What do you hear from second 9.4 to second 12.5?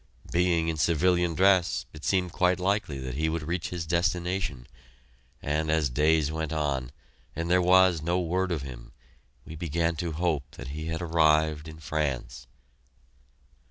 we began to hope that he had arrived in France.